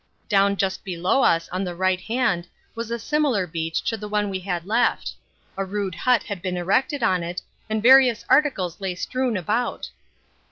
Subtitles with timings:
[0.27, 4.23] Down just below us on the right hand was a similar beach to the one
[4.25, 5.11] that we had left.
[5.55, 7.39] A rude hut had been erected on it
[7.69, 9.91] and various articles lay strewn about.